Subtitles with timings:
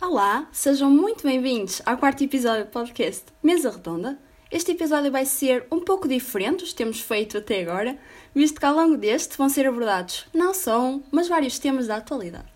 [0.00, 4.16] Olá, sejam muito bem-vindos ao quarto episódio do podcast Mesa Redonda.
[4.48, 7.98] Este episódio vai ser um pouco diferente dos que temos feito até agora,
[8.32, 11.96] visto que ao longo deste vão ser abordados não só um, mas vários temas da
[11.96, 12.46] atualidade.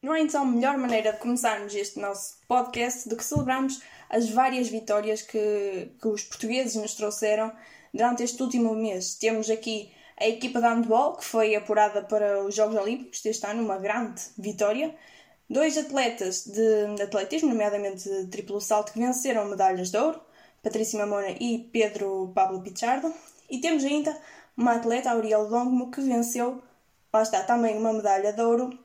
[0.00, 4.68] Não há então melhor maneira de começarmos este nosso podcast do que celebrarmos as várias
[4.70, 7.52] vitórias que, que os portugueses nos trouxeram
[7.96, 9.14] durante este último mês.
[9.14, 13.64] Temos aqui a equipa de handball, que foi apurada para os Jogos Olímpicos deste ano,
[13.64, 14.94] uma grande vitória.
[15.48, 20.20] Dois atletas de atletismo, nomeadamente de triplo salto, que venceram medalhas de ouro,
[20.62, 23.12] Patrícia Mamona e Pedro Pablo Pichardo.
[23.48, 24.16] E temos ainda
[24.56, 26.62] uma atleta, Auriel Longmo, que venceu,
[27.12, 28.76] lá está, também uma medalha de ouro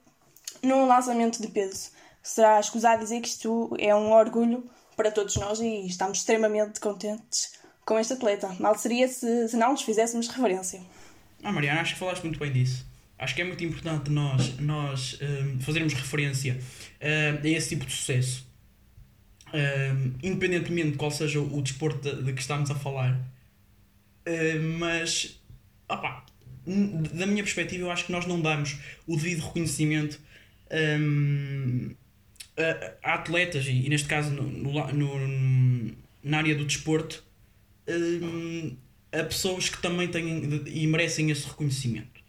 [0.62, 1.92] num lançamento de peso.
[2.22, 7.61] Será escusado dizer que isto é um orgulho para todos nós e estamos extremamente contentes
[7.92, 8.48] com este atleta.
[8.58, 10.80] Mal seria se, se não nos fizéssemos referência.
[11.44, 12.86] Ah, Mariana, acho que falaste muito bem disso.
[13.20, 16.58] Acho que é muito importante nós, nós um, fazermos referência
[17.02, 18.48] uh, a esse tipo de sucesso.
[19.54, 23.20] Um, independentemente de qual seja o desporto de, de que estamos a falar.
[24.26, 25.38] Uh, mas,
[25.90, 26.26] opa,
[27.14, 30.18] da minha perspectiva, eu acho que nós não damos o devido reconhecimento
[30.72, 31.94] um,
[33.04, 35.94] a, a, atletas, e, e, neste caso no, no, no,
[36.24, 37.30] na área do desporto,
[37.88, 38.78] um,
[39.12, 42.22] a pessoas que também têm e merecem esse reconhecimento.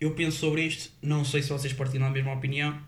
[0.00, 2.80] Eu penso sobre isto, não sei se vocês partilham a mesma opinião.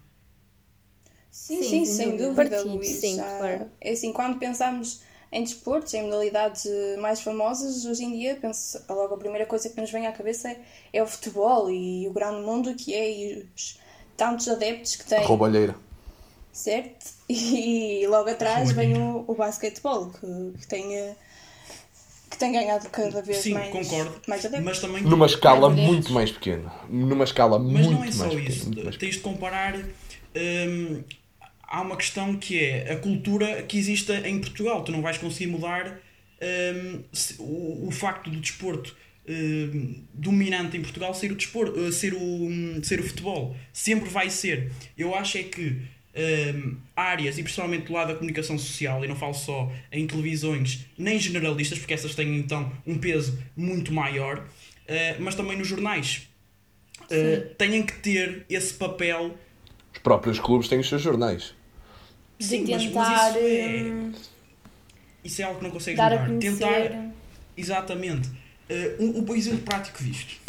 [1.31, 2.89] Sim, sim, sim sem dúvida, Luís.
[2.89, 3.71] Sim, claro.
[3.81, 6.67] É assim, quando pensamos em desportos, em modalidades
[6.99, 10.51] mais famosas, hoje em dia, penso, logo a primeira coisa que nos vem à cabeça
[10.51, 10.61] é,
[10.93, 13.79] é o futebol e o grande mundo que é e os
[14.17, 15.25] tantos adeptos que tem.
[15.25, 15.75] Roubalheira.
[16.53, 17.21] Certo?
[17.31, 21.15] E logo atrás vem o, o basquetebol, que, que tem eh,
[22.41, 24.43] tem ganhado cada vez Sim, mais, concordo, mais.
[24.63, 26.73] Mas também numa escala muito mais pequena.
[26.89, 28.71] Numa escala mas muito não é só mais isso.
[28.71, 28.91] pequena.
[28.93, 29.77] Tens de comparar.
[29.77, 31.05] Hum,
[31.63, 34.83] há uma questão que é a cultura que existe em Portugal.
[34.83, 36.01] Tu não vais conseguir mudar
[36.41, 37.03] hum,
[37.39, 38.97] o, o facto do desporto
[39.29, 43.55] hum, dominante em Portugal ser o, desporto, uh, ser, o, hum, ser o futebol.
[43.71, 44.73] Sempre vai ser.
[44.97, 45.83] Eu acho é que
[46.15, 50.87] um, áreas, e principalmente do lado da comunicação social, e não falo só em televisões,
[50.99, 56.29] nem generalistas, porque essas têm então um peso muito maior, uh, mas também nos jornais.
[57.03, 59.37] Uh, têm que ter esse papel.
[59.93, 61.55] Os próprios clubes têm os seus jornais.
[62.39, 63.01] Sim, de tentar.
[63.01, 64.21] Mas, mas isso, é,
[65.25, 66.39] isso é algo que não consegues dar mudar.
[66.39, 67.11] Tentar.
[67.57, 68.29] Exatamente.
[68.29, 70.40] Uh, um, um exemplo prático disto.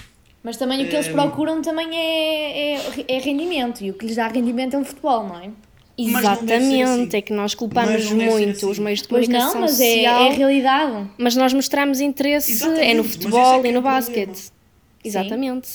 [0.44, 3.84] Mas também o que eles procuram também é, é, é, rendimento.
[3.84, 5.52] E o que lhes dá rendimento é o futebol, não é?
[5.98, 7.18] Exatamente, assim.
[7.18, 8.66] é que nós culpamos muito assim.
[8.66, 10.24] os meios de comunicação pois não, mas social.
[10.24, 11.10] É, é a realidade.
[11.18, 14.52] Mas nós mostramos interesse Exatamente, é no futebol é e no é basquete.
[15.04, 15.70] Exatamente.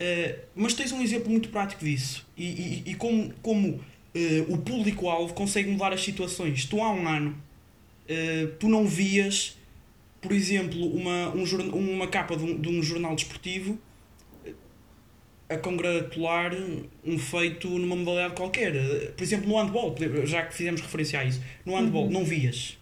[0.00, 2.26] Uh, mas tens um exemplo muito prático disso.
[2.36, 3.82] E, e, e como, como uh,
[4.48, 6.64] o público-alvo consegue mudar as situações.
[6.64, 7.30] Tu há um ano,
[8.08, 9.57] uh, tu não vias
[10.20, 13.78] por exemplo, uma, um, uma capa de um, de um jornal desportivo
[15.48, 16.52] a congratular
[17.04, 18.72] um feito numa modalidade qualquer.
[19.12, 22.10] Por exemplo, no handball, já que fizemos referência a isso, no handball uhum.
[22.10, 22.78] não vias.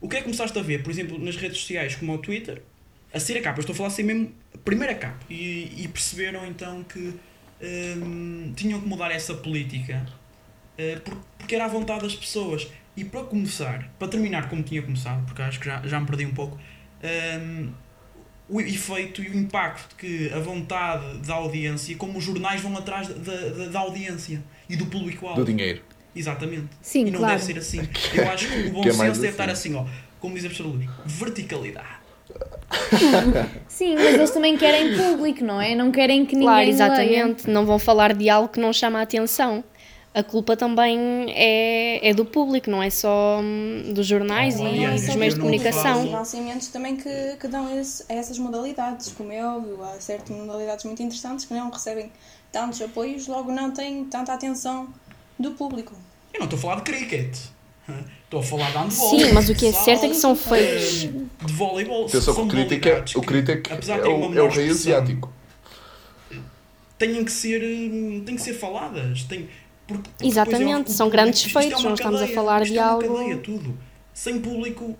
[0.00, 2.62] O que é que começaste a ver, por exemplo, nas redes sociais como o Twitter,
[3.12, 5.24] a ser a capa, eu estou a falar assim mesmo, a primeira capa.
[5.30, 7.14] E, e perceberam então que
[7.62, 10.04] hum, tinham que mudar essa política
[10.78, 12.68] uh, porque era à vontade das pessoas.
[12.96, 16.26] E para começar, para terminar como tinha começado, porque acho que já, já me perdi
[16.26, 16.58] um pouco,
[17.40, 17.70] um,
[18.48, 23.08] o efeito e o impacto que a vontade da audiência, como os jornais vão atrás
[23.08, 25.44] da, da, da audiência e do público-alvo.
[25.44, 25.82] Do dinheiro.
[26.14, 26.68] Exatamente.
[26.80, 27.34] Sim, e não claro.
[27.34, 27.80] deve ser assim.
[28.14, 29.28] Eu acho que o bom que é senso deve assim.
[29.28, 29.84] estar assim, ó,
[30.20, 32.04] como diz a professora verticalidade.
[33.68, 35.74] Sim, mas eles também querem público, não é?
[35.74, 36.48] Não querem que ninguém.
[36.48, 37.46] Claro, exatamente.
[37.46, 37.54] Leia.
[37.54, 39.64] Não vão falar de algo que não chama a atenção
[40.14, 44.88] a culpa também é, é do público, não é só hum, dos jornais oh, e
[44.88, 46.02] dos meios de comunicação.
[46.02, 50.30] Os financiamentos também que, que dão esse, a essas modalidades, como é óbvio, há certas
[50.36, 52.12] modalidades muito interessantes que não recebem
[52.52, 54.88] tantos apoios, logo não têm tanta atenção
[55.36, 55.92] do público.
[56.32, 57.36] Eu não estou a falar de cricket.
[58.24, 59.10] Estou a falar de handball.
[59.10, 61.00] Sim, mas o que é certo é que são feitos.
[61.44, 62.06] De voleibol.
[62.06, 65.32] Atenção que o crítico é, o crítico é, o, é o rei asiático.
[66.96, 67.60] Têm que ser,
[68.24, 69.24] têm que ser faladas.
[69.24, 69.48] Têm,
[69.86, 73.16] porque, porque Exatamente, são grandes feitos, é não estamos a falar de é algo.
[73.18, 73.76] Cadeia, tudo.
[74.12, 74.96] Sem público,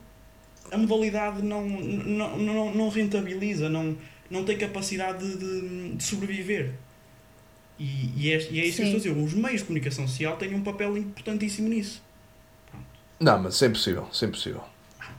[0.70, 3.96] a modalidade não, não, não, não rentabiliza, não,
[4.31, 6.72] não tem capacidade de, de sobreviver.
[7.78, 8.84] E, e, é, e é isso Sim.
[8.84, 9.26] que eu estou a dizer.
[9.26, 12.02] Os meios de comunicação social têm um papel importantíssimo nisso.
[12.70, 12.86] Pronto.
[13.20, 14.64] Não, mas isso é impossível, é impossível.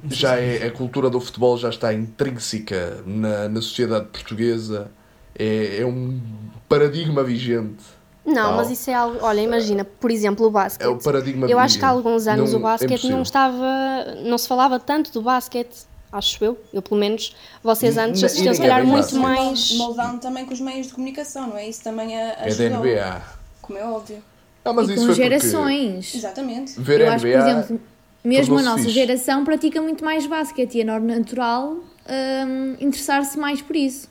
[0.09, 4.91] já é a cultura do futebol já está intrínseca na, na sociedade portuguesa.
[5.37, 6.21] É, é um
[6.69, 7.83] paradigma vigente.
[8.25, 8.55] Não, Tal.
[8.55, 9.19] mas isso é algo.
[9.21, 10.85] Olha, imagina, por exemplo, o basquete.
[10.85, 14.15] É o paradigma Eu acho que há alguns anos não, o basquete é não estava.
[14.23, 16.57] Não se falava tanto do basquete acho eu.
[16.73, 19.71] Eu, pelo menos, vocês antes assistiam, se calhar, muito mais.
[19.75, 21.67] Moldando também com os meios de comunicação, não é?
[21.67, 22.65] Isso também ajudou.
[22.65, 23.21] É da NBA.
[23.61, 24.23] Como é óbvio.
[24.63, 26.05] Ah, mas e com gerações.
[26.05, 26.17] Porque...
[26.17, 26.79] Exatamente.
[26.79, 27.81] Ver eu NBA, acho, por exemplo,
[28.23, 28.93] mesmo a nossa fixe.
[28.93, 31.77] geração pratica muito mais basquete e é natural
[32.07, 34.09] um, interessar-se mais por isso.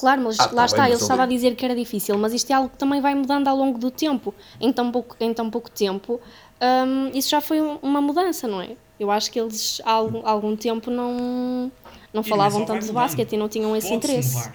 [0.00, 2.50] Claro, mas ah, lá tá está, ele estava a dizer que era difícil, mas isto
[2.50, 4.34] é algo que também vai mudando ao longo do tempo.
[4.58, 6.18] Em tão pouco, em tão pouco tempo,
[6.60, 8.70] um, isso já foi uma mudança, não é?
[8.98, 11.70] Eu acho que eles há algum, algum tempo não,
[12.14, 14.36] não falavam tanto de basquete e não tinham esse interesse.
[14.36, 14.54] Mudar,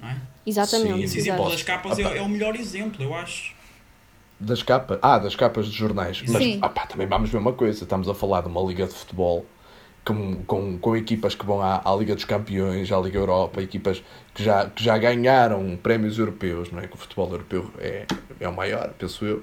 [0.00, 0.16] não é?
[0.46, 0.94] Exatamente.
[0.94, 3.56] Sim, esse exemplo das capas é, é, o melhor exemplo, eu acho.
[4.38, 5.00] Das capas?
[5.02, 6.22] Ah, das capas de jornais.
[6.28, 9.44] Mas opá, também vamos ver uma coisa: estamos a falar de uma liga de futebol
[10.08, 14.02] com, com, com equipas que vão à, à Liga dos Campeões, à Liga Europa, equipas
[14.32, 16.86] que já, que já ganharam prémios europeus, não é?
[16.86, 18.06] Que o futebol europeu é,
[18.40, 19.42] é o maior, penso eu.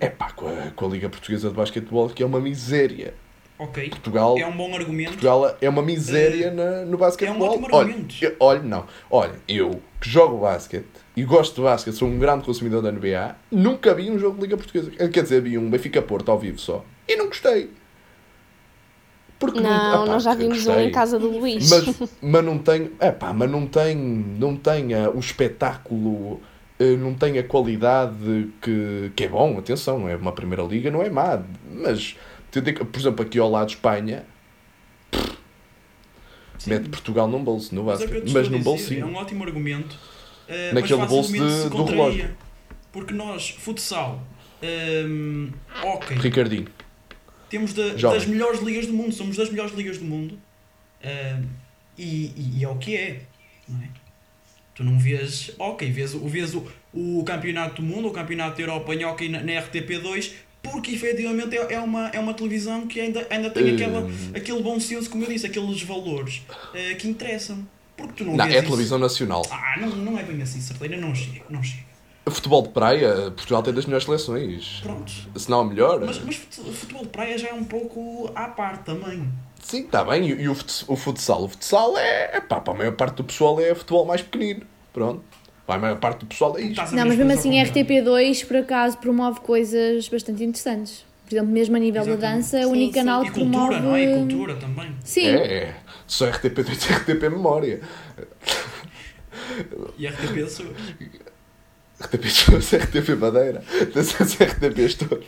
[0.00, 3.14] É uh, pá, com a, com a Liga Portuguesa de Basquetebol, que é uma miséria.
[3.58, 3.88] Ok.
[3.90, 5.10] Portugal, é um bom argumento.
[5.10, 7.46] Portugal é uma miséria uh, na, no basquetebol.
[7.46, 8.14] É um ótimo argumento.
[8.22, 8.86] Olha, olha, não.
[9.10, 10.86] Olha, eu que jogo basquete
[11.16, 14.42] e gosto de basquete, sou um grande consumidor da NBA, nunca vi um jogo de
[14.42, 14.90] Liga Portuguesa.
[15.08, 16.84] Quer dizer, vi um Benfica Porto ao vivo só.
[17.08, 17.70] E não gostei.
[19.38, 21.68] Porque não, não nós já vimos um em casa do Luís.
[21.68, 26.40] Mas, mas não tem, é pá, mas não tem, não tem uh, o espetáculo,
[26.80, 30.90] uh, não tem a qualidade que, que é bom, atenção, não é uma primeira liga,
[30.90, 32.16] não é má, mas
[32.50, 34.24] por exemplo, aqui ao lado de Espanha
[36.58, 36.70] Sim.
[36.70, 39.02] mete Portugal num bolso, no mas, é mas num bolsinho.
[39.02, 39.98] É um ótimo argumento.
[40.48, 42.34] Uh, Naquele bolso de, do relógio.
[42.90, 44.22] Porque nós, futsal,
[44.62, 45.50] um,
[45.82, 46.16] ok.
[46.16, 46.68] Ricardinho
[47.48, 50.38] temos da, das melhores ligas do mundo, somos das melhores ligas do mundo.
[51.02, 51.44] Uh,
[51.96, 53.22] e, e, e, é o que é,
[53.68, 53.88] não é?
[54.74, 58.94] Tu não vês, ok, vês, vês o, o campeonato do mundo, o campeonato da Europa
[58.94, 60.32] em hockey na, na RTP2,
[60.62, 64.10] porque efetivamente é, é, uma, é uma televisão que ainda, ainda tem aquela, uh...
[64.34, 67.66] aquele bom senso, como eu disse, aqueles valores uh, que interessam.
[67.96, 69.42] Porque tu não, não é televisão nacional.
[69.50, 71.95] Ah, não, não é bem assim, certeira, não chega, não chega.
[72.28, 74.80] Futebol de praia, Portugal tem das melhores seleções.
[74.82, 75.12] Pronto.
[75.36, 76.00] Se não a melhor.
[76.04, 79.28] Mas, mas futebol de praia já é um pouco à parte também.
[79.62, 80.28] Sim, está bem.
[80.28, 81.44] E, e, o, futsal?
[81.44, 84.62] O futsal é, é pá, para a maior parte do pessoal é futebol mais pequenino.
[84.92, 85.22] Pronto.
[85.66, 86.94] Para a maior parte do pessoal é isto.
[86.94, 91.04] Não, mas mesmo assim a RTP2 por acaso promove coisas bastante interessantes.
[91.24, 92.20] Por exemplo, mesmo a nível Exatamente.
[92.22, 93.26] da dança, é o único sim, canal sim.
[93.26, 93.74] que promove...
[93.74, 94.04] E cultura, não é?
[94.04, 94.96] E cultura também.
[95.04, 95.26] Sim.
[95.26, 95.76] É, é.
[96.06, 97.80] Só RTP2 e RTP Memória.
[99.98, 100.76] E RTP Açores.
[102.00, 103.62] RTP Shows, RTP Madeira,
[103.94, 105.26] desses RTPs todos.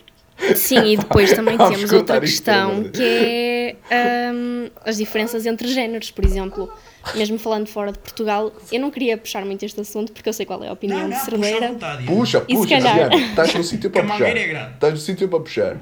[0.55, 6.25] Sim, e depois também temos outra questão que é um, as diferenças entre géneros, por
[6.25, 6.73] exemplo.
[7.15, 10.45] Mesmo falando fora de Portugal, eu não queria puxar muito este assunto porque eu sei
[10.45, 11.75] qual é a opinião não, não, de Cerdeira.
[12.07, 13.13] Puxa, puxa, e se calhar...
[13.13, 14.37] estás no sítio para puxar.
[14.37, 15.77] Estás no sítio para puxar.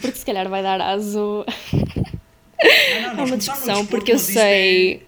[0.00, 1.44] porque se calhar vai dar aso
[3.18, 5.02] a uma discussão, porque eu sei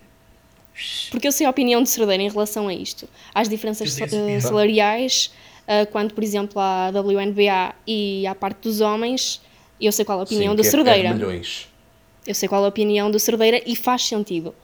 [1.10, 3.08] porque eu sei a opinião de Cerdeira em relação a isto.
[3.34, 5.32] Às diferenças uh, salariais,
[5.62, 9.40] uh, quando, por exemplo, à WNBA e à parte dos homens,
[9.80, 11.08] eu sei qual a opinião Sim, do é Cerdeira.
[11.08, 11.68] É milhões.
[12.26, 14.54] Eu sei qual a opinião do Cerdeira e faz sentido.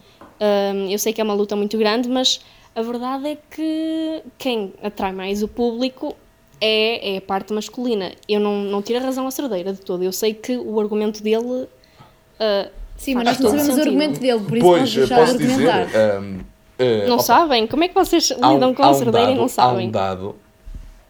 [0.40, 2.40] Uh, eu sei que é uma luta muito grande, mas
[2.74, 6.16] a verdade é que quem atrai mais o público
[6.60, 8.12] é, é a parte masculina.
[8.28, 10.02] Eu não, não tiro a razão à Cerdeira de todo.
[10.02, 13.78] Eu sei que o argumento dele uh, Sim, mas nós não sabemos sentido.
[13.78, 15.86] o argumento dele, por isso pois, vamos deixar posso argumentar.
[15.86, 17.66] Dizer, um, uh, não opa, sabem?
[17.68, 19.86] Como é que vocês lidam um, com a cerdeira um e não sabem?
[19.86, 20.36] Há um, dado,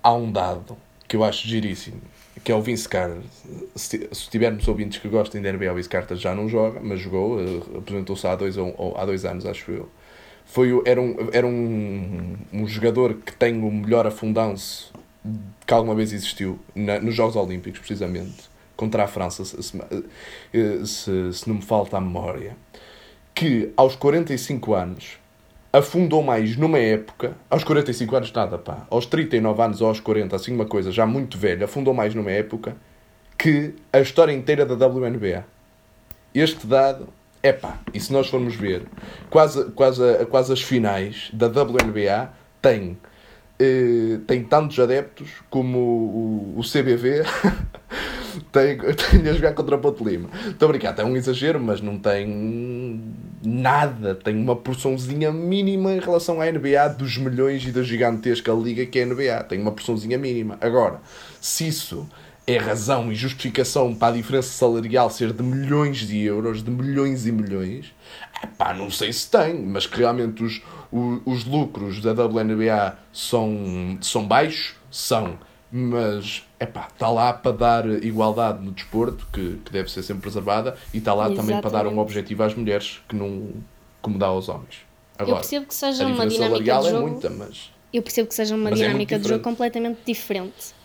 [0.02, 0.76] há um dado
[1.08, 2.00] que eu acho giríssimo,
[2.44, 3.22] que é o Vince Carter.
[3.74, 7.00] Se, se tivermos ouvintes que gostem de NBA, o Vince Carter já não joga, mas
[7.00, 9.88] jogou, uh, apresentou-se há dois, ou, há dois anos, acho eu.
[10.44, 14.92] Foi, era um, era um, um jogador que tem o melhor afundanço
[15.66, 18.47] que alguma vez existiu na, nos Jogos Olímpicos, precisamente
[18.78, 19.76] contra a França, se,
[20.52, 22.56] eh, se, se não me falta a memória,
[23.34, 25.18] que aos 45 anos
[25.72, 30.36] afundou mais numa época, aos 45 anos nada, pá, aos 39 anos ou aos 40,
[30.36, 32.76] assim uma coisa já muito velha, afundou mais numa época
[33.36, 35.44] que a história inteira da WNBA.
[36.32, 37.08] Este dado,
[37.42, 38.86] é pá, e se nós formos ver,
[39.28, 42.32] quase, quase, quase as finais da WNBA
[42.62, 42.96] têm
[43.58, 47.24] eh, tem tantos adeptos como o, o CBV
[48.40, 50.28] tem, tem a jogar contra o Ponte Lima.
[50.46, 53.00] Estou a brincar, tem um exagero, mas não tem
[53.42, 54.14] nada.
[54.14, 58.98] Tem uma porçãozinha mínima em relação à NBA dos milhões e da gigantesca liga que
[58.98, 59.44] é a NBA.
[59.48, 60.58] Tem uma porçãozinha mínima.
[60.60, 61.00] Agora,
[61.40, 62.08] se isso
[62.48, 67.26] é razão e justificação para a diferença salarial ser de milhões de euros, de milhões
[67.26, 67.94] e milhões,
[68.56, 73.98] pá, não sei se tem, mas que realmente os, os, os lucros da WNBA são,
[74.00, 75.38] são baixos, são.
[75.70, 80.22] Mas, é pá, está lá para dar igualdade no desporto, que, que deve ser sempre
[80.22, 81.46] preservada, e está lá Exatamente.
[81.46, 83.50] também para dar um objetivo às mulheres, que não,
[84.00, 84.78] como dá aos homens.
[85.18, 86.96] Agora, eu percebo que seja uma dinâmica de é jogo...
[86.96, 87.70] é muita, mas...
[87.92, 90.78] Eu percebo que seja uma é dinâmica é de jogo completamente diferente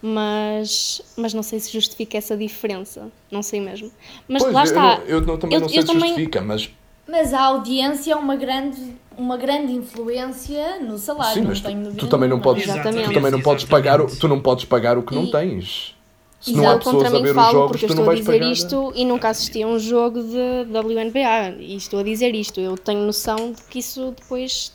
[0.00, 3.90] mas, mas não sei se justifica essa diferença, não sei mesmo.
[4.28, 5.02] Mas pois, lá está.
[5.06, 6.08] Eu, eu, eu também eu, não sei se também...
[6.08, 6.70] justifica, mas.
[7.08, 8.78] Mas a audiência é uma grande,
[9.16, 11.42] uma grande influência no salário.
[11.42, 14.64] Sim, mas tu, tu, também não podes, tu também não podes pagar, tu não podes
[14.66, 15.16] pagar o que e...
[15.16, 15.96] não tens.
[16.40, 18.52] Se Exato, não há pessoas a ver os jogos, porque eu estou a dizer pagar.
[18.52, 22.60] isto e nunca assisti a um jogo de WNBA e estou a dizer isto.
[22.60, 24.72] Eu tenho noção de que isso depois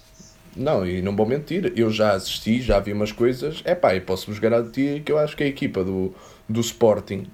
[0.56, 3.62] não, e não vou mentir, eu já assisti, já vi umas coisas.
[3.66, 6.14] É pá, e posso-vos garantir que eu acho que a equipa do,
[6.48, 7.28] do Sporting,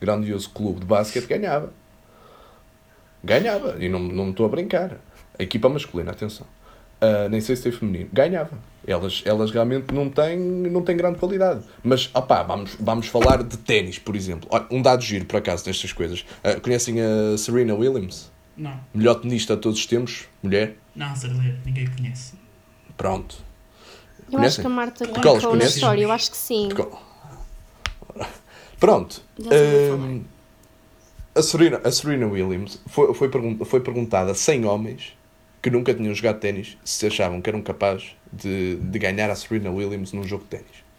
[0.00, 1.72] grandioso clube de basquete, ganhava.
[3.22, 4.96] Ganhava, e não, não estou a brincar.
[5.38, 6.46] A equipa masculina, atenção.
[7.00, 8.08] Uh, nem sei se tem feminino.
[8.12, 8.58] Ganhava.
[8.86, 11.62] Elas, elas realmente não têm, não têm grande qualidade.
[11.82, 14.48] Mas, opá, vamos, vamos falar de ténis, por exemplo.
[14.70, 16.24] Um dado giro, por acaso, destas coisas.
[16.44, 18.30] Uh, conhecem a Serena Williams?
[18.56, 18.78] Não.
[18.92, 20.26] Melhor tenista de todos os tempos?
[20.42, 20.76] Mulher?
[20.94, 22.34] Não, Sardeira, ninguém conhece.
[22.96, 23.36] Pronto.
[24.26, 24.46] Eu Conhecem?
[24.46, 26.68] acho que a Marta contou na história, eu acho que sim.
[28.78, 29.22] Pronto.
[29.38, 30.22] Um,
[31.34, 35.16] a, Serena, a Serena Williams foi, foi, pergun foi perguntada a 100 homens
[35.62, 39.70] que nunca tinham jogado ténis se achavam que eram capazes de, de ganhar a Serena
[39.70, 40.90] Williams num jogo de ténis.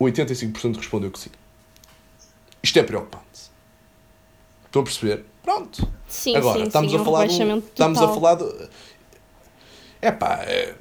[0.00, 1.30] 85% respondeu que sim.
[2.62, 3.50] Isto é preocupante.
[4.66, 5.24] Estão a perceber?
[5.42, 5.88] Pronto.
[6.06, 8.68] Sim, Agora, sim, estamos, sim, a falar um do, estamos a falar de.
[10.02, 10.74] Epá, é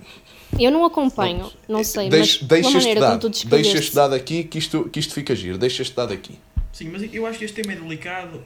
[0.57, 4.57] Eu não acompanho, não sei, deixa, mas deixa maneira dado, Deixa este dado aqui que
[4.57, 5.57] isto, que isto fica giro.
[5.57, 6.37] Deixa este dado aqui.
[6.79, 8.41] Sim, mas eu acho que este tema é delicado.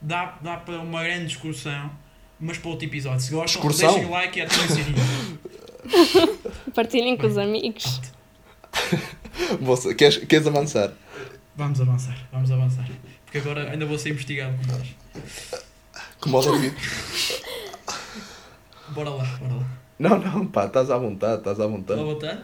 [0.00, 1.92] Dá, dá para uma grande discussão,
[2.40, 3.20] mas para outro episódio.
[3.20, 3.92] Se gostam, Discursão?
[3.94, 5.38] deixem like e ativem o sininho.
[6.74, 8.00] Partilhem com os amigos.
[9.60, 10.92] Você, queres, queres avançar?
[11.54, 12.84] Vamos avançar, vamos avançar.
[13.26, 14.96] Porque agora ainda vou ser investigado com nós.
[16.20, 16.74] Como o David.
[18.90, 19.66] bora lá, bora lá.
[20.00, 22.00] Não, não, pá, estás à vontade, estás à vontade.
[22.00, 22.40] À vontade?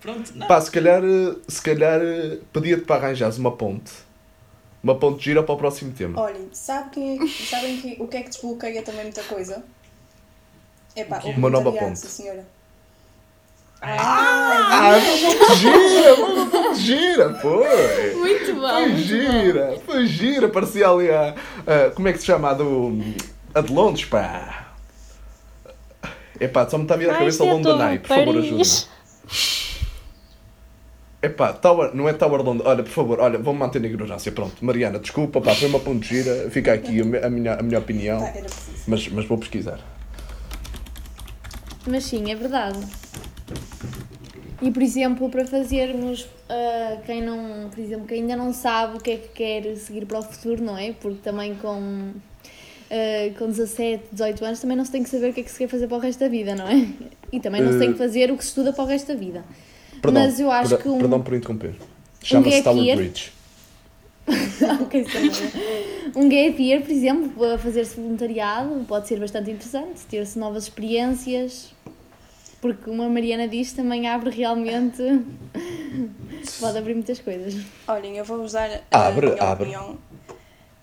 [0.00, 0.46] Pronto, não.
[0.46, 1.02] Pá, se calhar,
[1.48, 2.00] se calhar
[2.52, 4.06] pedia-te para arranjares uma ponte.
[4.82, 6.20] Uma ponte gira para o próximo tema.
[6.20, 9.64] Olhem, sabe quem, é sabem que, o que é que desbloqueia também muita coisa?
[10.94, 11.98] É pá, o uma nova ponte.
[11.98, 12.46] senhora.
[13.80, 14.98] Ah, ah
[15.54, 18.14] gira, mano, gira, foi.
[18.14, 18.68] Muito bom.
[18.68, 19.80] Foi gira, bom.
[19.86, 20.48] foi gira.
[20.48, 21.34] Parecia ali a,
[21.66, 21.90] a.
[21.90, 22.50] Como é que se chama?
[22.50, 22.92] A, do,
[23.54, 24.74] a de Londres, pá.
[26.40, 28.64] Epá, só me está a vir a cabeça o London Eye, por favor, ajuda-me.
[31.20, 32.62] Epá, Tower, não é Tower London.
[32.64, 34.30] Olha, por favor, olha, vou-me manter na ignorância.
[34.30, 36.48] Pronto, Mariana, desculpa, pá, foi uma ponte gira.
[36.50, 38.20] Fica aqui a minha, a minha opinião.
[38.20, 38.32] Tá,
[38.86, 39.80] mas, mas vou pesquisar.
[41.86, 42.78] Mas sim, é verdade.
[44.62, 49.00] E por exemplo, para fazermos uh, quem não, por exemplo, quem ainda não sabe o
[49.00, 50.92] que é que quer seguir para o futuro, não é?
[50.92, 52.12] Porque também com
[52.88, 55.50] uh, com 17, 18 anos também não se tem que saber o que é que
[55.50, 56.86] se quer fazer para o resto da vida, não é?
[57.32, 59.14] E também não se tem que fazer o que se estuda para o resto da
[59.14, 59.44] vida.
[60.00, 61.74] Perdão, Mas eu acho que um, Perdão por interromper.
[62.22, 63.32] Chama-se um Tower Bridge.
[64.82, 65.04] ok,
[66.14, 71.72] um gap year, por exemplo, para fazer-se voluntariado pode ser bastante interessante, ter-se novas experiências,
[72.60, 75.02] porque uma Mariana diz também abre realmente.
[76.60, 77.54] pode abrir muitas coisas.
[77.86, 79.64] Olhem, eu vou usar a abre, minha abre.
[79.64, 79.98] opinião.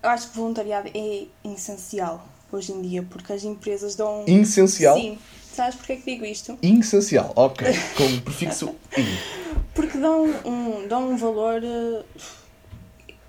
[0.02, 4.24] Eu acho que voluntariado é essencial hoje em dia, porque as empresas dão.
[4.26, 4.96] Essencial?
[4.96, 5.18] Sim.
[5.56, 6.58] Sabes porquê que digo isto?
[6.60, 7.66] Essencial, ok.
[7.96, 8.76] Com o prefixo
[9.74, 11.62] Porque dão um, dão um valor.
[11.64, 12.04] Eh,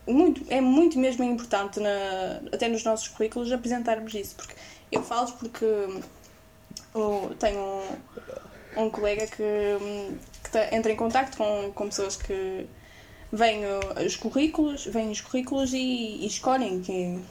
[0.06, 4.36] muito, é muito mesmo importante, na, até nos nossos currículos, apresentarmos isso.
[4.36, 4.54] Porque
[4.92, 5.66] eu falo porque
[7.40, 7.60] tenho
[8.76, 9.78] um, um colega que,
[10.44, 12.68] que tá, entra em contato com, com pessoas que
[13.32, 13.62] veem
[14.06, 17.24] os currículos, veem os currículos e, e escolhem quem,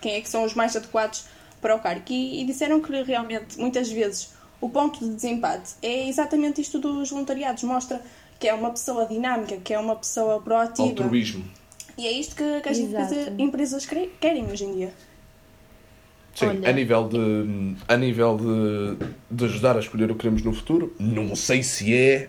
[0.00, 1.24] quem é que são os mais adequados
[1.60, 2.04] para o cargo.
[2.08, 7.10] E, e, disseram que realmente, muitas vezes, o ponto de desempate é exatamente isto dos
[7.10, 7.62] voluntariados.
[7.62, 8.00] Mostra
[8.38, 10.88] que é uma pessoa dinâmica, que é uma pessoa proativa.
[10.88, 11.44] Altruísmo.
[11.96, 13.86] E é isto que, que as empresas, empresas
[14.20, 14.92] querem hoje em dia.
[16.34, 16.68] Sim, Olha.
[16.68, 20.94] a nível, de, a nível de, de ajudar a escolher o que queremos no futuro,
[20.98, 22.28] não sei se é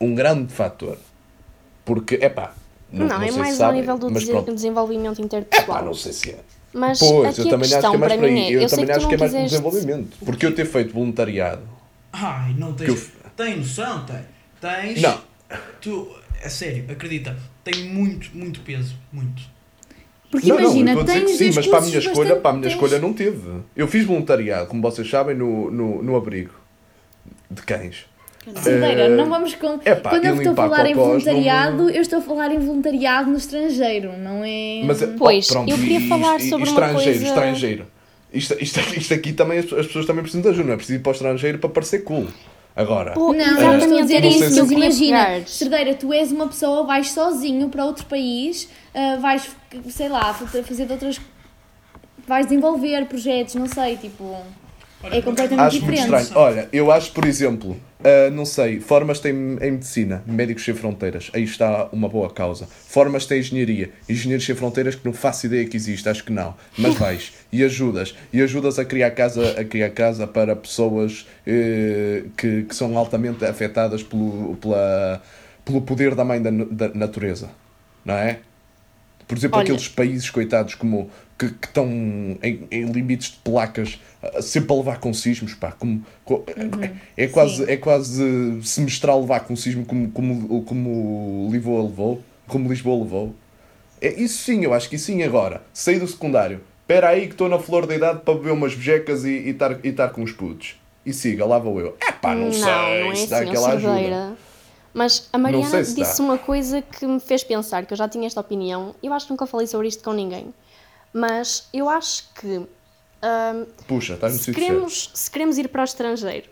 [0.00, 0.98] um grande fator.
[1.84, 2.54] Porque, é pá.
[2.90, 4.10] Não, não, não, é mais ao nível do
[4.54, 5.78] desenvolvimento interpessoal.
[5.78, 6.40] Epá, não sei se é.
[6.72, 8.38] Mas pois, eu também acho que é mais para aí.
[8.38, 10.16] É, eu, eu também acho que, que é mais para desenvolvimento.
[10.24, 11.62] Porque eu ter feito voluntariado.
[12.12, 12.88] Ai, não tens.
[12.88, 13.22] Eu...
[13.36, 14.20] Tem noção, tem.
[14.60, 15.02] Tens.
[15.02, 15.20] Não.
[15.80, 16.08] Tu,
[16.42, 18.96] é sério, acredita, tem muito, muito peso.
[19.12, 19.42] Muito.
[20.30, 22.98] Porque não, imagina, não, tens sim, mas para a minha escolha, para a minha escolha
[22.98, 23.60] não teve.
[23.76, 26.54] Eu fiz voluntariado, como vocês sabem, no, no, no abrigo
[27.50, 28.06] de cães.
[28.60, 29.78] Cerdeira, uh, não vamos com.
[29.84, 33.36] Epá, Quando eu estou a falar em voluntariado, eu estou a falar em voluntariado no
[33.36, 34.82] estrangeiro, não é?
[34.84, 37.24] Mas, pois, pronto, eu queria e, falar e, sobre e, uma estrangeiro, coisa.
[37.24, 37.86] Estrangeiro,
[38.32, 41.02] isto, isto, isto aqui também, as pessoas também precisam de ajuda, não é preciso ir
[41.02, 42.26] para o estrangeiro para parecer cool.
[42.74, 46.84] Agora, Pô, não, eu estou a dizer isso, mas imagina, Cerdeira, tu és uma pessoa,
[46.84, 49.48] vais sozinho para outro país, uh, vais,
[49.90, 51.20] sei lá, fazer de outras.
[52.26, 54.36] vais desenvolver projetos, não sei, tipo.
[55.04, 56.08] É completamente acho diferente.
[56.08, 56.44] Muito estranho.
[56.44, 61.30] Olha, eu acho, por exemplo, uh, não sei, formas em, em medicina, Médicos Sem Fronteiras,
[61.32, 62.66] aí está uma boa causa.
[62.66, 66.54] Formas em engenharia, Engenheiros Sem Fronteiras, que não faço ideia que existe, acho que não.
[66.76, 68.14] Mas vais e ajudas.
[68.32, 73.44] E ajudas a criar casa, a criar casa para pessoas uh, que, que são altamente
[73.44, 75.22] afetadas pelo, pela,
[75.64, 77.50] pelo poder da mãe da, da natureza.
[78.04, 78.38] Não é?
[79.26, 79.64] Por exemplo, Olha.
[79.64, 81.10] aqueles países coitados como
[81.42, 81.86] que, que estão
[82.42, 83.98] em, em, limites de placas
[84.40, 86.84] sempre a levar com sismos, pá, como, como uhum.
[87.16, 92.68] é, é, quase, é quase semestral levar com sismo como, como, como Lisboa levou, como
[92.68, 93.34] Lisboa levou.
[94.00, 95.62] É, isso sim, eu acho que sim agora.
[95.72, 96.60] Saí do secundário.
[96.82, 99.92] Espera aí que estou na flor da idade para beber umas bejecas e estar e
[99.92, 100.76] tar com os putos.
[101.04, 101.96] E siga, lá vou eu.
[102.00, 104.36] É pá, não, não sei não é se dá assim, aquela ajuda.
[104.94, 106.24] Mas a Mariana disse dá.
[106.24, 108.94] uma coisa que me fez pensar, que eu já tinha esta opinião.
[109.02, 110.52] Eu acho que nunca falei sobre isto com ninguém.
[111.12, 112.46] Mas eu acho que.
[112.56, 116.48] Um, Puxa, estás se queremos, se queremos ir para o estrangeiro,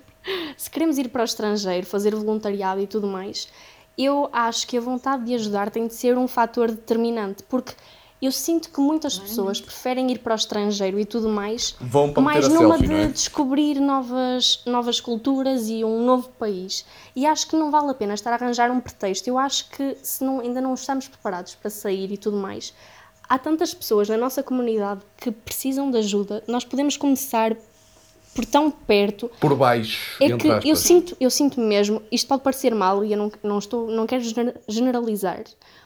[0.56, 3.48] se queremos ir para o estrangeiro, fazer voluntariado e tudo mais,
[3.98, 7.74] eu acho que a vontade de ajudar tem de ser um fator determinante, porque
[8.20, 12.22] eu sinto que muitas pessoas preferem ir para o estrangeiro e tudo mais, Vão para
[12.22, 13.06] mais numa selfie, de é?
[13.08, 16.86] descobrir novas, novas culturas e um novo país.
[17.14, 19.28] E acho que não vale a pena estar a arranjar um pretexto.
[19.28, 22.72] Eu acho que se não, ainda não estamos preparados para sair e tudo mais,
[23.28, 27.56] há tantas pessoas na nossa comunidade que precisam de ajuda, nós podemos começar
[28.34, 29.30] por tão perto.
[29.40, 30.22] Por baixo.
[30.22, 33.58] É que eu sinto, eu sinto mesmo, isto pode parecer mal e eu não, não,
[33.58, 34.22] estou, não quero
[34.68, 35.44] generalizar,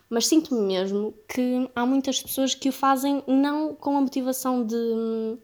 [0.09, 5.39] mas sinto mesmo que há muitas pessoas que o fazem não com a motivação de,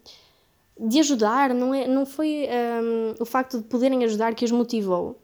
[0.80, 2.48] de ajudar, não, é, não foi
[2.82, 5.20] um, o facto de poderem ajudar que os motivou.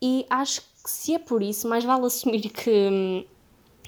[0.00, 3.24] E acho que se é por isso, mais vale assumir que, hum,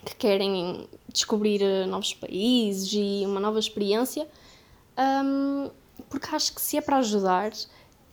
[0.04, 4.28] que querem descobrir eh, novos países e uma nova experiência,
[5.24, 5.70] um,
[6.10, 7.52] porque acho que se é para ajudar,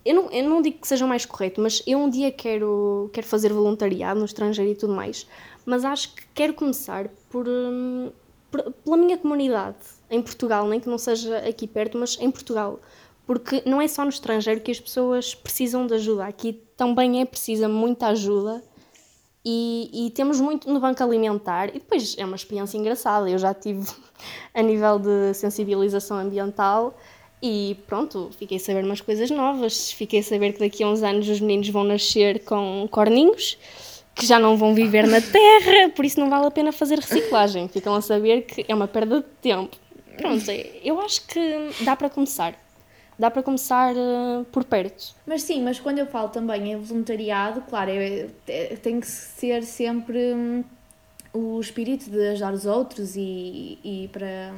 [0.06, 3.10] eu não, eu não digo que seja o mais correto, mas eu um dia quero,
[3.14, 5.28] quero fazer voluntariado no estrangeiro e tudo mais,
[5.66, 8.12] mas acho que quero começar por, um,
[8.50, 9.78] por, pela minha comunidade
[10.10, 12.80] em Portugal, nem que não seja aqui perto, mas em Portugal.
[13.26, 17.26] Porque não é só no estrangeiro que as pessoas precisam de ajuda, aqui também é
[17.26, 18.62] precisa muita ajuda
[19.46, 23.30] e, e, temos muito no banco alimentar e depois é uma experiência engraçada.
[23.30, 23.86] Eu já tive
[24.54, 26.96] a nível de sensibilização ambiental
[27.42, 29.92] e pronto, fiquei a saber umas coisas novas.
[29.92, 33.58] Fiquei a saber que daqui a uns anos os meninos vão nascer com corninhos
[34.16, 37.68] que já não vão viver na terra, por isso não vale a pena fazer reciclagem.
[37.68, 39.76] Ficam a saber que é uma perda de tempo.
[40.16, 40.46] Pronto,
[40.84, 42.63] eu acho que dá para começar
[43.18, 45.16] dá para começar uh, por perto.
[45.26, 49.64] Mas sim, mas quando eu falo também em voluntariado, claro, é, é, tem que ser
[49.64, 50.64] sempre um,
[51.34, 54.54] o espírito de ajudar os outros e, e para.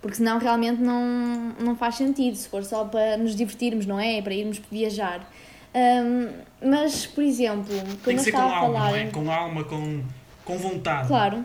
[0.00, 4.22] Porque senão realmente não, não faz sentido, se for só para nos divertirmos, não é?
[4.22, 5.28] Para irmos viajar.
[5.74, 6.28] Um,
[6.62, 8.90] mas, por exemplo, como tem que ser com alma, falar...
[8.90, 9.06] não é?
[9.06, 10.02] Com alma, com,
[10.44, 11.08] com vontade.
[11.08, 11.44] Claro.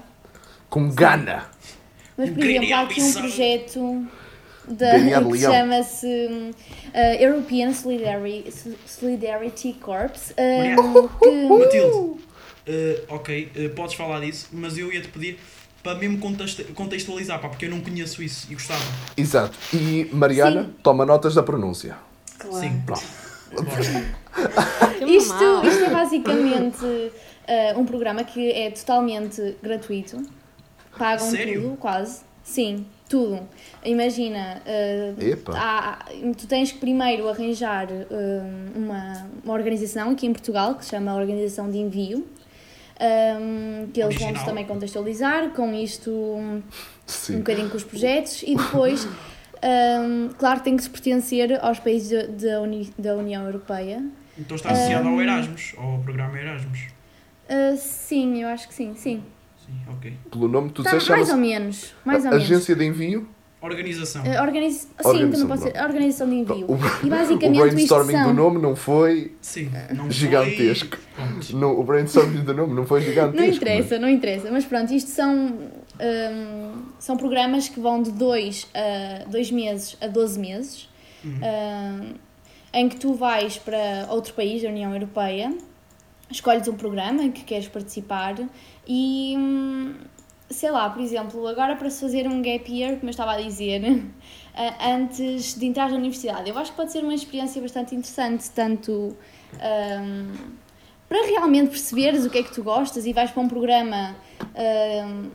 [0.70, 1.46] Com gana.
[2.16, 4.08] Mas, por exemplo, há aqui um projeto
[4.68, 8.52] da, que chama-se uh, European Solidarity,
[8.86, 10.34] Solidarity Corps.
[10.38, 11.48] Um, que...
[11.48, 12.20] Matilde, uh,
[13.10, 15.40] ok, uh, podes falar disso, mas eu ia-te pedir
[15.82, 16.18] para mesmo
[16.74, 18.82] contextualizar, pá, porque eu não conheço isso e gostava.
[19.18, 19.58] Exato.
[19.74, 20.74] E Mariana, Sim.
[20.82, 21.98] toma notas da pronúncia.
[22.40, 22.58] Claro.
[22.58, 22.82] Sim.
[25.06, 30.24] isto, isto é basicamente uh, um programa que é totalmente gratuito.
[30.98, 31.62] Pagam Sério?
[31.62, 32.22] tudo, quase.
[32.44, 33.48] Sim, tudo.
[33.86, 36.00] Imagina, uh, há,
[36.36, 41.14] tu tens que primeiro arranjar uh, uma, uma organização aqui em Portugal que se chama
[41.14, 42.26] Organização de Envio, um,
[43.00, 46.12] ehm, que eles vão também contextualizar com isto
[47.06, 47.36] Sim.
[47.36, 52.28] um bocadinho com os projetos e depois, um, claro, tem que se pertencer aos países
[52.42, 54.04] da, Uni, da União Europeia.
[54.40, 56.88] Então está associado um, ao Erasmus, ao programa Erasmus?
[57.48, 59.22] Uh, sim, eu acho que sim, sim.
[59.66, 60.14] Sim, ok.
[60.32, 61.94] Pelo nome tu tá, Mais ou menos.
[62.06, 62.98] Mais ou Agência menos.
[62.98, 63.28] de Envio?
[63.64, 64.24] Organização.
[64.24, 64.76] Uh, organiz...
[64.76, 65.72] Sim, Organização, também pode ser.
[65.72, 65.86] pronto.
[65.86, 66.66] Organização de envio.
[66.68, 68.28] O, e o basicamente isto brainstorming são...
[68.28, 70.98] do nome não foi Sim, não gigantesco.
[71.40, 71.64] Foi...
[71.64, 73.42] O brainstorming do nome não foi gigantesco.
[73.42, 74.52] Não interessa, não interessa.
[74.52, 75.58] Mas pronto, isto são,
[75.98, 80.90] hum, são programas que vão de 2 a dois meses a 12 meses,
[81.24, 82.16] hum,
[82.74, 85.56] em que tu vais para outro país da União Europeia,
[86.30, 88.36] escolhes um programa em que queres participar
[88.88, 89.96] e, hum,
[90.50, 93.42] sei lá, por exemplo, agora para se fazer um gap year, como eu estava a
[93.42, 93.82] dizer,
[94.56, 98.50] ah, antes de entrar na universidade, eu acho que pode ser uma experiência bastante interessante,
[98.52, 99.16] tanto.
[99.54, 100.34] hum,
[101.08, 105.30] para realmente perceberes o que é que tu gostas e vais para um programa da-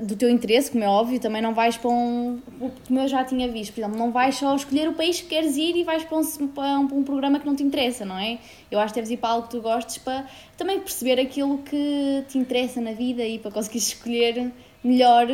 [0.00, 2.40] do teu interesse, como é óbvio, também não vais para um.
[2.86, 5.56] Como eu já tinha visto, por exemplo, não vais só escolher o país que queres
[5.56, 8.18] ir e vais para um, para um, para um programa que não te interessa, não
[8.18, 8.38] é?
[8.70, 12.24] Eu acho que deves ir para algo que tu gostes para também perceber aquilo que
[12.28, 15.26] te interessa na vida e para conseguires escolher melhor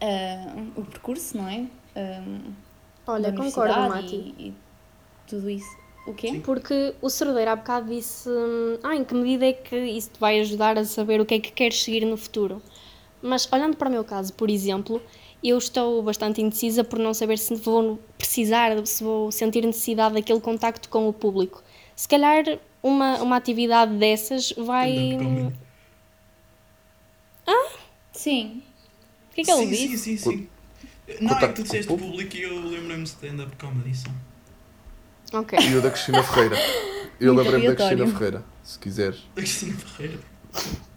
[0.00, 1.64] ah, o percurso, não é?
[1.96, 2.22] Ah,
[3.06, 4.34] Olha, concordo, Mati.
[4.38, 4.54] E, e
[5.26, 5.84] tudo isso.
[6.06, 6.40] O quê?
[6.44, 10.20] Porque o Cerdeiro há bocado disse: hum, Ah, em que medida é que isso te
[10.20, 12.60] vai ajudar a saber o que é que queres seguir no futuro?
[13.24, 15.00] Mas olhando para o meu caso, por exemplo,
[15.42, 20.40] eu estou bastante indecisa por não saber se vou precisar, se vou sentir necessidade daquele
[20.40, 21.62] contacto com o público.
[21.96, 22.44] Se calhar
[22.82, 25.16] uma, uma atividade dessas vai.
[25.16, 25.64] Comedy.
[28.12, 28.62] Sim.
[29.30, 29.98] O que é que ele sim, disse?
[29.98, 30.48] sim, sim, sim.
[31.20, 34.10] Não, é que tu disseste o público e eu lembrei-me de stand-up comedy só.
[35.38, 35.58] Ok.
[35.58, 36.56] E o da Cristina Ferreira.
[37.20, 38.06] Eu lembrei-me da Cristina.
[38.06, 39.20] Ferreira, se quiseres.
[39.34, 40.33] Da Cristina Ferreira.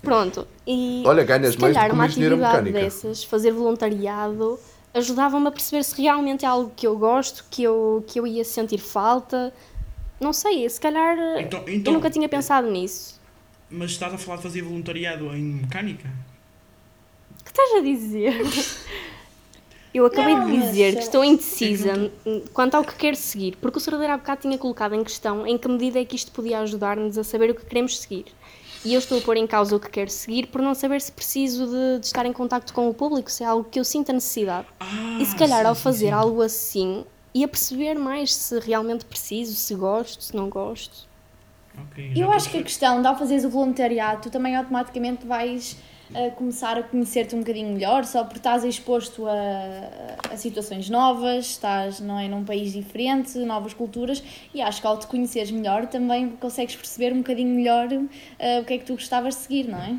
[0.01, 0.47] Pronto.
[0.65, 2.79] E Olha, ganhas se mais do calhar que uma atividade mecânica.
[2.79, 4.59] dessas, fazer voluntariado,
[4.93, 8.43] ajudava-me a perceber se realmente é algo que eu gosto, que eu, que eu ia
[8.43, 9.53] sentir falta.
[10.19, 13.19] Não sei, se calhar Então, eu então, nunca tinha pensado nisso.
[13.69, 16.09] Mas estás a falar de fazer voluntariado em mecânica?
[17.41, 18.41] O que estás a dizer?
[19.93, 22.11] Eu acabei Não, de dizer que sei estou indecisa
[22.53, 25.57] quanto ao que quero seguir, porque o Sordeiro há bocado tinha colocado em questão em
[25.57, 28.25] que medida é que isto podia ajudar-nos a saber o que queremos seguir.
[28.87, 31.11] E eu estou a pôr em causa o que quero seguir por não saber se
[31.11, 34.13] preciso de, de estar em contacto com o público, se é algo que eu sinta
[34.13, 34.67] necessidade.
[34.79, 36.11] Ah, E se calhar sim, ao fazer sim.
[36.11, 41.07] algo assim, ia perceber mais se realmente preciso, se gosto, se não gosto.
[41.77, 44.55] Ok, já Eu acho que a a questão de ao fazeres o voluntariado, tu também
[44.55, 45.77] automaticamente vais
[46.13, 51.47] a começar a conhecer-te um bocadinho melhor, só porque estás exposto a, a situações novas,
[51.47, 55.87] estás não é, num país diferente, novas culturas, e acho que ao te conheceres melhor
[55.87, 57.87] também consegues perceber um bocadinho melhor
[58.39, 59.95] eh, o que é que tu gostavas de seguir, não é?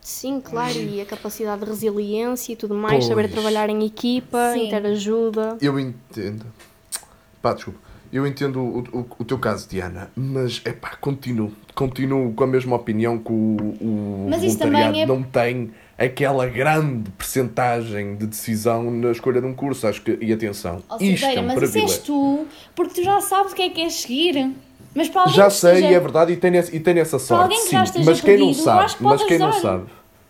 [0.00, 3.34] Sim, claro, e a capacidade de resiliência e tudo mais, saber Pois.
[3.34, 4.66] trabalhar em equipa, Sim.
[4.66, 5.56] interajuda.
[5.60, 6.46] Eu entendo.
[7.40, 7.78] Pá, desculpa.
[8.12, 11.50] Eu entendo o, o, o teu caso, Diana, mas é pá, continuo.
[11.74, 16.46] Continuo com a mesma opinião que o, o Mas isso voluntariado é- não tem aquela
[16.46, 19.86] grande percentagem de decisão na escolha de um curso.
[19.86, 22.02] Acho que, e atenção, Ó, isto é Silveira, um mas isso és privilégio.
[22.04, 24.52] tu, porque tu já sabes o que é que queres seguir.
[24.94, 27.56] Mas para alguém Já sei, esteja- é verdade, e tenho, essa- e tenho essa sorte.
[27.60, 27.76] sim.
[27.76, 29.84] mas quem não perdido, eu sabe, mas quem não sabe.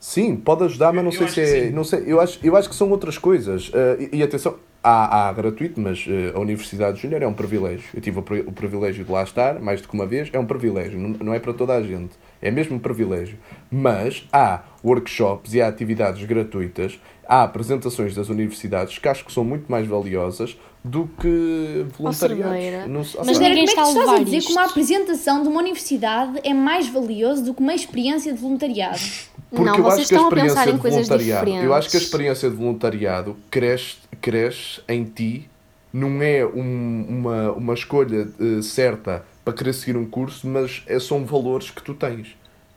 [0.05, 1.71] Sim, pode ajudar, mas não Eu sei acho se é.
[1.71, 3.69] Não sei, eu, acho, eu acho que são outras coisas.
[3.69, 7.85] Uh, e, e atenção, há, há gratuito, mas uh, a Universidade Júnior é um privilégio.
[7.95, 10.39] Eu tive o, pri- o privilégio de lá estar, mais do que uma vez, é
[10.41, 12.11] um privilégio, não, não é para toda a gente.
[12.43, 13.39] É mesmo um privilégio.
[13.71, 19.45] Mas há workshops e há atividades gratuitas, há apresentações das universidades que acho que são
[19.45, 22.89] muito mais valiosas do que voluntariados.
[22.89, 24.47] Não Mas ninguém como é que está tu a estás a dizer isto.
[24.49, 28.99] que uma apresentação de uma universidade é mais valioso do que uma experiência de voluntariado?
[29.55, 31.45] Porque não, eu vocês acho que a estão a pensar experiência em de coisas voluntariado,
[31.45, 31.65] diferentes.
[31.67, 35.49] eu acho que a experiência de voluntariado cresce, cresce em ti,
[35.93, 40.99] não é um- uma, uma escolha eh, certa para querer seguir um curso, mas é,
[40.99, 42.29] são valores que tu tens.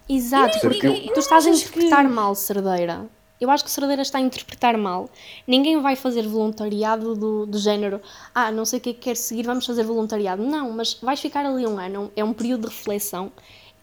[0.09, 3.05] Exato, E- porque tu estás a interpretar que- mal, Cerdeira.
[3.39, 5.09] Eu acho que Cerdeira está a interpretar mal.
[5.45, 7.99] Ninguém vai fazer voluntariado do, do género,
[8.33, 10.41] ah, não sei o que é que quer seguir, vamos fazer voluntariado.
[10.43, 13.31] Não, mas vais ficar ali um ano, é um período de reflexão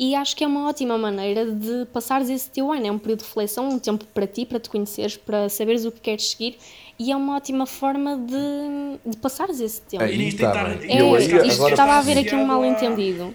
[0.05, 2.85] e acho que é uma ótima maneira de passares esse teu ano.
[2.85, 5.93] É um período de reflexão, um tempo para ti, para te conheceres, para saberes o
[5.93, 6.59] que queres seguir
[6.99, 10.03] e é uma ótima forma de, de passares esse tempo.
[10.03, 10.75] Aí tá bem.
[10.79, 13.33] irias É, Eu aí- isto agora estava a haver aqui um mal-entendido.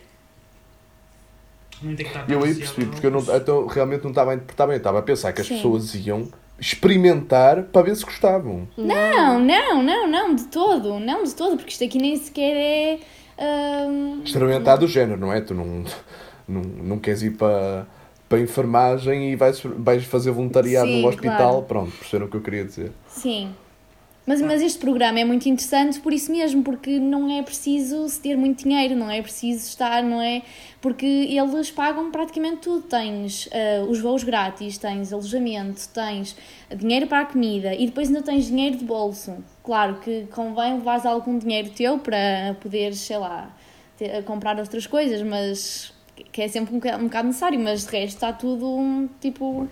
[1.82, 4.36] Não tem que estar Eu aí percebi, porque eu não, então, realmente não estava a
[4.36, 5.56] interpretar bem, estava a pensar que as Sim.
[5.56, 6.27] pessoas iam
[6.60, 8.67] experimentar para ver se gostavam.
[8.75, 12.99] Não, não, não, não, de todo, não de todo, porque isto aqui nem sequer
[13.38, 13.86] é.
[13.88, 15.39] hum, Experimentar do género, não é?
[15.39, 15.86] Tu não,
[16.47, 17.86] não, não queres ir para,
[18.29, 21.38] para a enfermagem e vais, vais fazer voluntariado Sim, num hospital.
[21.38, 21.63] claro.
[21.63, 22.91] Pronto, perceberam o que eu queria dizer.
[23.07, 23.53] sim.
[24.27, 28.19] Mas, mas este programa é muito interessante por isso mesmo, porque não é preciso se
[28.19, 30.41] ter muito dinheiro, não é preciso estar, não é?
[30.81, 32.81] Porque eles pagam praticamente tudo.
[32.81, 36.36] Tens uh, os voos grátis, tens alojamento, tens
[36.75, 39.33] dinheiro para a comida e depois ainda tens dinheiro de bolso.
[39.63, 43.55] Claro que convém levares algum dinheiro teu para poderes, sei lá,
[43.97, 45.93] ter, comprar outras coisas, mas
[46.32, 49.67] que é sempre um bocado, um bocado necessário, mas de resto está tudo um, tipo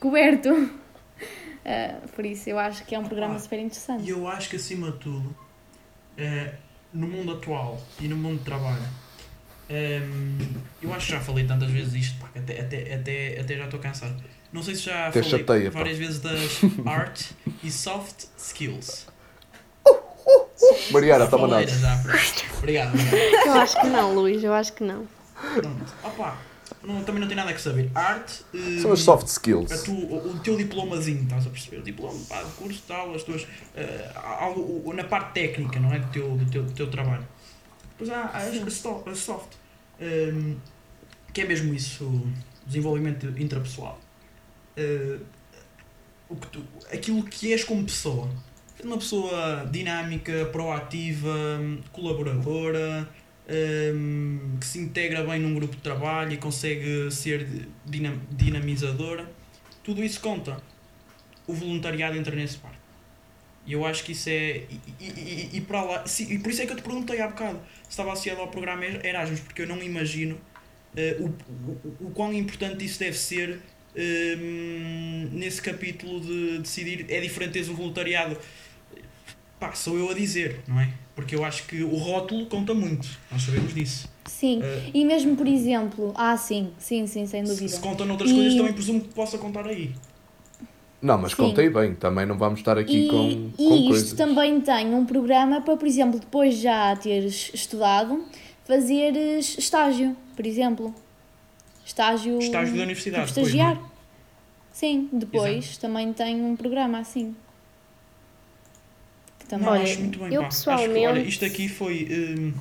[0.00, 0.50] coberto.
[0.50, 4.04] Uh, por isso eu acho que é um programa ah, super interessante.
[4.04, 6.54] E eu acho que acima de tudo, uh,
[6.92, 8.82] no mundo atual e no mundo de trabalho,
[9.70, 10.48] um, ehm,
[10.82, 13.80] eu acho que já falei tantas vezes isto, pá, até, até, até, até já estou
[13.80, 14.22] cansado.
[14.52, 16.04] Não sei se já até falei chateia, várias pá.
[16.04, 17.22] vezes das art
[17.62, 19.06] e soft skills.
[20.90, 21.66] Mariana, toma nada.
[22.58, 23.46] Obrigado, obrigado.
[23.46, 25.06] Eu acho que não, Luís, eu acho que não.
[25.60, 25.94] Pronto.
[26.02, 26.38] Opa,
[26.82, 27.90] não, também não tem nada a saber.
[27.94, 28.44] Arte.
[28.80, 29.82] São as soft skills.
[29.82, 31.78] Tu, o, o, teu diplomazinho, estás a perceber?
[31.78, 33.42] O diploma, pá, curso tal, as tuas.
[33.42, 35.98] Uh, algo, na parte técnica, não é?
[35.98, 37.26] Do teu, do teu, do teu trabalho.
[37.90, 39.54] Depois há, há as, as soft.
[40.00, 40.56] Um, ehm,
[41.32, 42.22] que é mesmo isso,
[42.66, 43.98] desenvolvimento intrapessoal.
[44.76, 45.20] Uh,
[46.28, 46.62] o que tu,
[46.92, 48.28] aquilo que és como pessoa.
[48.82, 51.60] Uma pessoa dinâmica, proativa,
[51.92, 53.08] colaboradora,
[53.52, 59.30] um, que se integra bem num grupo de trabalho e consegue ser dinam dinamizadora,
[59.82, 60.62] tudo isso conta.
[61.46, 62.78] O voluntariado entra nesse parte.
[63.66, 64.62] E eu acho que isso é.
[64.68, 67.60] E, e, e, para lá, e por isso é que eu te perguntei há bocado
[67.84, 71.28] se estava associado ao programa Erasmus, porque eu não imagino uh, o,
[71.88, 73.60] o, o quão importante isso deve ser
[73.96, 77.06] um, nesse capítulo de decidir.
[77.08, 78.36] É diferente teres o voluntariado.
[79.62, 80.88] Pá, sou eu a dizer, não é?
[81.14, 84.10] Porque eu acho que o rótulo conta muito, nós sabemos disso.
[84.24, 87.68] Sim, uh, e mesmo por exemplo, ah, sim, sim, sim, sem dúvida.
[87.68, 88.34] Se, se conta noutras e...
[88.34, 89.94] coisas, também presumo que possa contar aí.
[91.00, 91.36] Não, mas Sim.
[91.36, 94.12] contei bem, também não vamos estar aqui e, com, com E isto coisas.
[94.14, 98.24] também tem um programa para, por exemplo, depois já teres estudado,
[98.64, 100.92] fazeres estágio, por exemplo.
[101.86, 102.40] Estágio.
[102.40, 103.28] Estágio da universidade.
[103.28, 103.74] Tipo, estagiar.
[103.74, 103.92] Depois,
[104.72, 105.80] Sim, depois Exato.
[105.80, 107.32] também tem um programa assim
[109.52, 109.68] também.
[109.68, 110.48] Olha, acho muito bem, eu pá.
[110.48, 110.92] pessoalmente...
[110.92, 112.52] Que, olha, isto aqui foi um,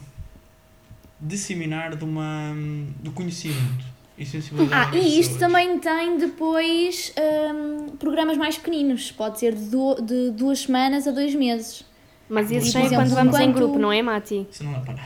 [1.22, 2.54] disseminar de uma,
[3.00, 3.86] do conhecimento
[4.18, 4.98] e sensibilidade.
[4.98, 10.32] Ah, e isto também tem depois um, programas mais pequeninos, pode ser de, do, de
[10.32, 11.86] duas semanas a dois meses.
[12.28, 13.42] Mas isso já é quando vamos enquanto...
[13.42, 14.48] em grupo, não é, Mati?
[14.52, 15.02] Isso não é para.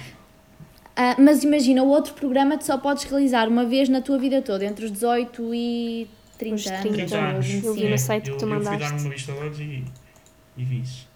[0.96, 4.42] Ah, mas imagina, o outro programa tu só podes realizar uma vez na tua vida
[4.42, 6.96] toda, entre os 18 e 30, 30 anos.
[6.96, 7.64] 30 anos.
[7.64, 8.84] Eu vi no site que tu mandaste.
[8.84, 9.84] Eu fui dar uma vista de olhos e,
[10.58, 11.15] e vi isso.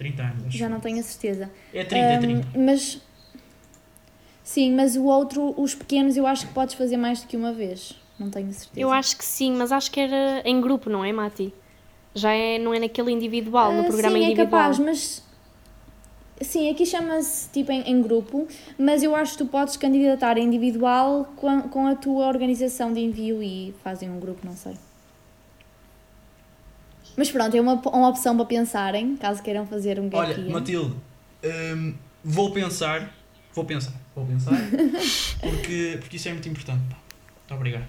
[0.00, 0.54] 30 anos.
[0.54, 1.50] Já não tenho a certeza.
[1.74, 2.58] É 30, um, é 30.
[2.58, 3.00] Mas.
[4.42, 7.52] Sim, mas o outro, os pequenos, eu acho que podes fazer mais do que uma
[7.52, 7.94] vez.
[8.18, 8.80] Não tenho certeza.
[8.80, 11.52] Eu acho que sim, mas acho que era em grupo, não é, Mati?
[12.14, 14.36] Já é, não é naquele individual, no uh, programa sim, individual.
[14.36, 15.22] Sim, é capaz, mas.
[16.40, 21.30] Sim, aqui chama-se tipo em, em, grupo, mas eu acho que tu podes candidatar individual
[21.36, 24.74] com, com a tua organização de envio e fazem um grupo, não sei.
[27.20, 30.94] Mas pronto, é uma, uma opção para pensarem, caso queiram fazer um gap Olha, Matilde,
[31.44, 33.14] hum, vou pensar,
[33.52, 34.54] vou pensar, vou pensar,
[35.38, 36.80] porque, porque isso é muito importante.
[36.80, 37.84] Muito obrigado.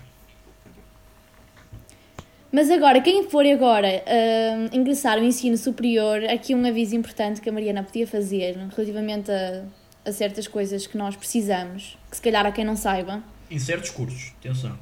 [2.52, 7.48] Mas agora, quem for agora uh, ingressar no ensino superior, aqui um aviso importante que
[7.48, 9.63] a Mariana podia fazer relativamente a,
[10.04, 13.24] a certas coisas que nós precisamos, que se calhar há quem não saiba.
[13.50, 14.78] Em certos cursos, atenção.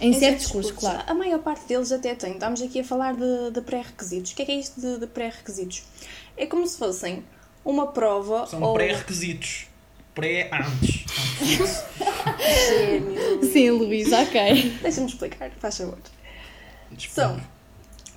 [0.00, 1.02] Em, certos, cursos, claro.
[1.06, 2.32] A maior parte deles até tem.
[2.32, 4.32] Estamos aqui a falar de, de pré-requisitos.
[4.32, 5.82] O que é que é isto de, de pré-requisitos?
[6.36, 7.22] É como se fossem
[7.64, 8.46] uma prova.
[8.46, 8.72] São ou...
[8.72, 9.66] pré-requisitos.
[10.14, 11.04] Pré-antes.
[13.52, 14.78] Sim, Luís, ok.
[14.82, 15.98] Deixa-me explicar, faz favor.
[17.10, 17.40] São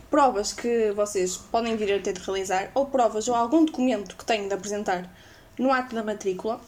[0.09, 4.23] provas que vocês podem vir a ter de realizar, ou provas ou algum documento que
[4.25, 5.09] têm de apresentar
[5.57, 6.61] no ato da matrícula.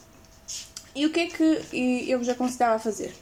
[0.96, 3.14] E o que é que eu vos aconselhava a fazer?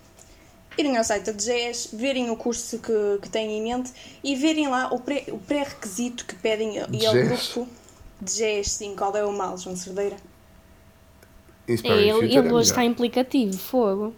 [0.78, 3.92] Irem ao site da DGES, verem o curso que, que têm em mente
[4.24, 7.68] e verem lá o, pré, o pré-requisito que pedem e ao grupo
[8.22, 10.16] DGES, sim, qual é o mal, João Cerdeira?
[11.68, 14.14] É, ele, ele hoje está implicativo, fogo.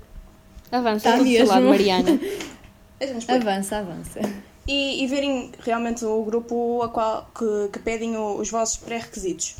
[0.71, 2.19] Avança, está do lado, Mariana.
[3.27, 4.19] avança, avança.
[4.67, 9.55] E, e, verem realmente o grupo a qual, que, que pedem o, os vossos pré-requisitos.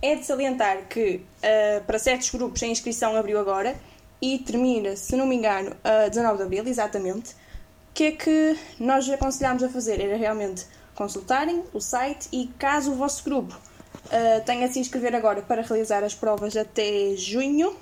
[0.00, 3.76] É de salientar que uh, para certos grupos a inscrição abriu agora
[4.20, 7.32] e termina, se não me engano, a 19 de abril, exatamente.
[7.32, 10.00] O que é que nós aconselhámos a fazer?
[10.00, 15.14] Era realmente consultarem o site e caso o vosso grupo uh, tenha de se inscrever
[15.14, 17.76] agora para realizar as provas até junho,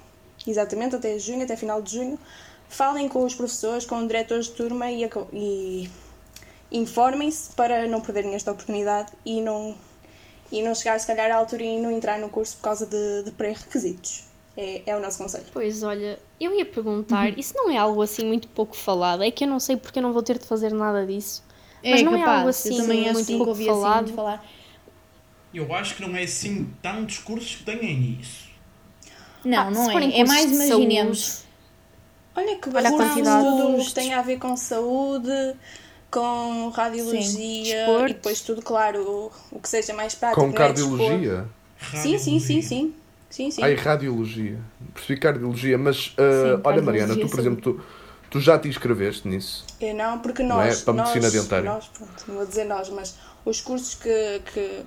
[0.47, 2.19] exatamente, até junho, até final de junho,
[2.69, 5.91] falem com os professores, com os diretores de turma e, e
[6.73, 9.77] informem-se para não perderem esta oportunidade e não
[10.53, 13.25] e não chegar, se calhar, à altura e não entrar no curso por causa de,
[13.25, 14.25] de pré-requisitos.
[14.57, 15.45] É, é o nosso conselho.
[15.53, 17.35] Pois olha, eu ia perguntar, uhum.
[17.37, 19.23] isso não é algo assim muito pouco falado?
[19.23, 21.43] É que eu não sei porque eu não vou ter de fazer nada disso.
[21.83, 24.05] É, mas não capaz, é algo assim também muito pouco assim falado.
[24.05, 24.45] Assim falar.
[25.53, 28.49] Eu acho que não é assim tantos cursos que têm isso.
[29.45, 30.21] Não, ah, não é.
[30.21, 31.45] É mais imaginemos.
[32.37, 35.55] Olha que Olha a quantidade tudo que tem a ver com saúde,
[36.11, 40.41] com radiologia Sim, e depois tudo, claro, o, o que seja mais prático.
[40.41, 41.47] Com é cardiologia?
[41.93, 42.95] É sim, sim, sim, sim.
[43.35, 43.65] Sim, sim.
[43.65, 44.61] Ai, radiologia.
[44.95, 47.85] Percebi cardiologia, mas uh, sim, olha, Mariana, tu, por exemplo, tu,
[48.31, 49.67] tu já te inscreveste nisso?
[49.81, 50.57] Eu não, porque nós.
[50.57, 50.77] Não é?
[50.85, 51.69] Para medicina dentária.
[51.69, 54.85] Nós, pronto, não vou dizer nós, mas os cursos que, que.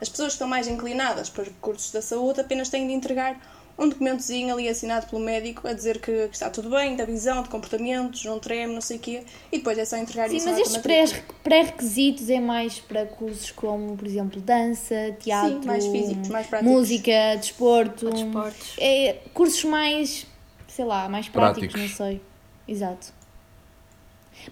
[0.00, 3.36] As pessoas que estão mais inclinadas para os cursos da saúde apenas têm de entregar
[3.78, 7.42] um documentozinho ali assinado pelo médico a dizer que, que, está tudo bem, da visão,
[7.44, 10.48] de comportamentos, não treme, não sei o quê, e depois é só entregar Sim, isso
[10.48, 16.28] mas estes pré-requisitos é mais para cursos como, por exemplo, dança, teatro, Sim, mais físicos,
[16.28, 18.10] mais música, desporto.
[18.10, 18.74] Desportos.
[18.78, 20.26] É, cursos mais,
[20.66, 22.20] sei lá, mais práticos, práticos, não sei.
[22.66, 23.18] Exato.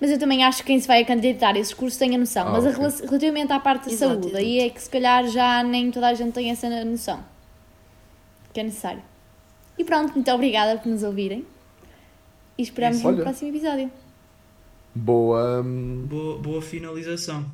[0.00, 2.46] Mas eu também acho que quem se vai candidatar a esses cursos tem a noção.
[2.48, 3.06] Ah, mas okay.
[3.06, 4.42] relativamente à parte da exato, saúde, exato.
[4.42, 7.24] aí é que se calhar já nem toda a gente tem essa noção.
[8.52, 9.02] Que é necessário.
[9.78, 11.44] E pronto, muito obrigada por nos ouvirem.
[12.58, 13.90] E esperamos no próximo episódio.
[14.94, 15.62] Boa.
[15.62, 17.44] Boa, boa finalização.